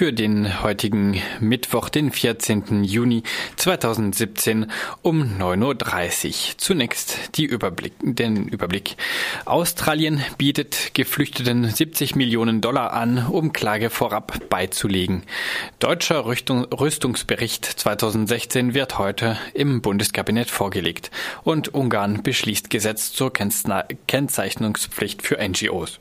[0.00, 2.84] Für den heutigen Mittwoch, den 14.
[2.84, 3.22] Juni
[3.56, 4.72] 2017
[5.02, 6.34] um 9.30 Uhr.
[6.56, 8.96] Zunächst die Überblick, den Überblick.
[9.44, 15.24] Australien bietet Geflüchteten 70 Millionen Dollar an, um Klage vorab beizulegen.
[15.80, 21.10] Deutscher Rüstung, Rüstungsbericht 2016 wird heute im Bundeskabinett vorgelegt
[21.44, 26.00] und Ungarn beschließt Gesetz zur Kennzeichnungspflicht für NGOs.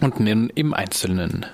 [0.00, 0.14] Und
[0.54, 1.46] im Einzelnen.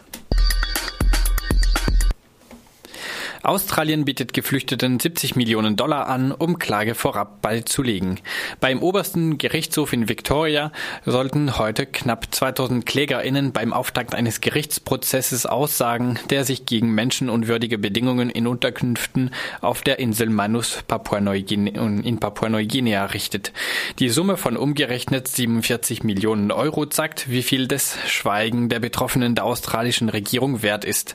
[3.44, 8.18] Australien bietet Geflüchteten 70 Millionen Dollar an, um Klage vorab beizulegen.
[8.58, 10.72] Beim obersten Gerichtshof in Victoria
[11.04, 18.30] sollten heute knapp 2000 KlägerInnen beim Auftakt eines Gerichtsprozesses aussagen, der sich gegen menschenunwürdige Bedingungen
[18.30, 19.30] in Unterkünften
[19.60, 23.52] auf der Insel Manus in Papua-Neuguinea richtet.
[23.98, 29.44] Die Summe von umgerechnet 47 Millionen Euro zeigt, wie viel das Schweigen der Betroffenen der
[29.44, 31.14] australischen Regierung wert ist.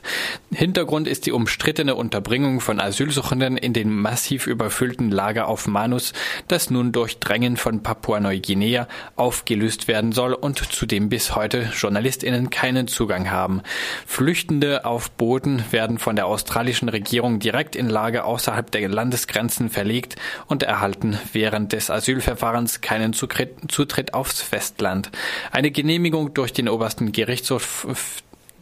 [0.52, 6.12] Hintergrund ist die umstrittene Unter Unterbringung von Asylsuchenden in den massiv überfüllten Lager auf Manus,
[6.48, 12.50] das nun durch Drängen von Papua-Neuguinea aufgelöst werden soll und zu dem bis heute JournalistInnen
[12.50, 13.62] keinen Zugang haben.
[14.06, 20.16] Flüchtende auf Booten werden von der australischen Regierung direkt in Lager außerhalb der Landesgrenzen verlegt
[20.46, 25.10] und erhalten während des Asylverfahrens keinen Zutritt aufs Festland.
[25.52, 27.86] Eine Genehmigung durch den obersten Gerichtshof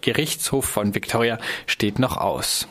[0.01, 2.69] Gerichtshof von Victoria steht noch aus.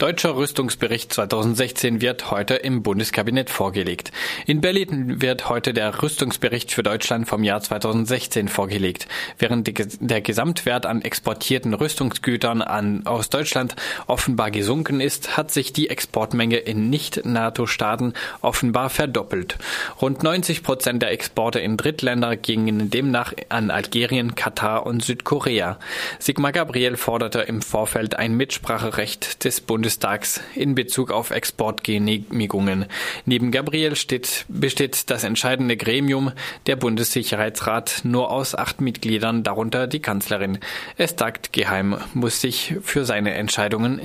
[0.00, 4.12] Deutscher Rüstungsbericht 2016 wird heute im Bundeskabinett vorgelegt.
[4.46, 9.08] In Berlin wird heute der Rüstungsbericht für Deutschland vom Jahr 2016 vorgelegt.
[9.38, 9.70] Während
[10.00, 13.76] der Gesamtwert an exportierten Rüstungsgütern an, aus Deutschland
[14.06, 19.58] offenbar gesunken ist, hat sich die Exportmenge in Nicht-NATO-Staaten offenbar verdoppelt.
[20.00, 25.78] Rund 90 Prozent der Exporte in Drittländer gingen demnach an Algerien, Katar und Südkorea.
[26.18, 32.86] Sigmar Gabriel forderte im Vorfeld ein Mitspracherecht des Bundes Bundestags in Bezug auf Exportgenehmigungen.
[33.26, 36.30] Neben Gabriel steht, besteht das entscheidende Gremium,
[36.66, 40.60] der Bundessicherheitsrat, nur aus acht Mitgliedern, darunter die Kanzlerin.
[40.96, 44.00] Es tagt geheim, muss sich für seine Entscheidungen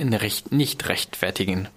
[0.50, 1.68] nicht rechtfertigen.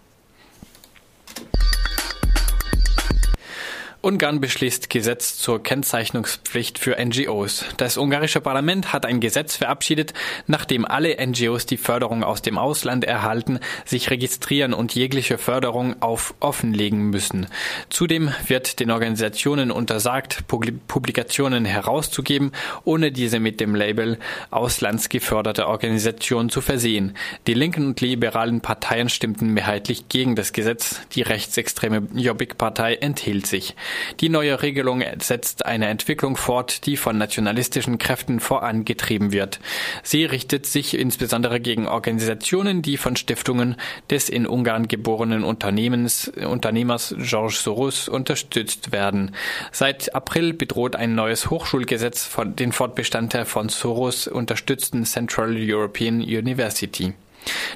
[4.01, 7.65] Ungarn beschließt Gesetz zur Kennzeichnungspflicht für NGOs.
[7.75, 10.13] Das ungarische Parlament hat ein Gesetz verabschiedet,
[10.47, 16.33] nachdem alle NGOs, die Förderung aus dem Ausland erhalten, sich registrieren und jegliche Förderung auf
[16.39, 17.47] offenlegen müssen.
[17.89, 22.53] Zudem wird den Organisationen untersagt, Publikationen herauszugeben,
[22.85, 24.17] ohne diese mit dem Label
[24.49, 27.17] auslandsgeförderte Organisation zu versehen.
[27.47, 31.01] Die linken und liberalen Parteien stimmten mehrheitlich gegen das Gesetz.
[31.11, 33.75] Die rechtsextreme Jobbik-Partei enthielt sich.
[34.19, 39.59] Die neue Regelung setzt eine Entwicklung fort, die von nationalistischen Kräften vorangetrieben wird.
[40.03, 43.75] Sie richtet sich insbesondere gegen Organisationen, die von Stiftungen
[44.09, 49.35] des in Ungarn geborenen Unternehmens, Unternehmers George Soros unterstützt werden.
[49.71, 56.21] Seit April bedroht ein neues Hochschulgesetz von den Fortbestand der von Soros unterstützten Central European
[56.21, 57.13] University.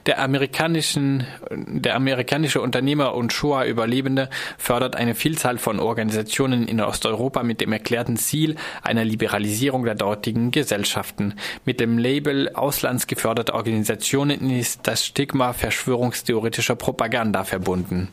[0.05, 7.61] Der, amerikanischen, der amerikanische Unternehmer und Shoah-Überlebende fördert eine Vielzahl von Organisationen in Osteuropa mit
[7.61, 11.35] dem erklärten Ziel einer Liberalisierung der dortigen Gesellschaften.
[11.65, 18.09] Mit dem Label auslandsgeförderte Organisationen ist das Stigma verschwörungstheoretischer Propaganda verbunden.